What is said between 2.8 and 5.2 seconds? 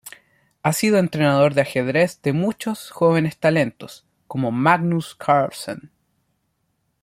jóvenes talentos, como Magnus